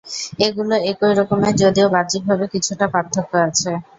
এগুলো 0.45 0.75
একই 0.91 1.13
রকমের 1.19 1.53
যদিও 1.61 1.87
বাহ্যিকভাবে 1.95 2.45
কিছুটা 2.53 2.85
পার্থক্য 2.93 3.31
আছে। 3.47 3.71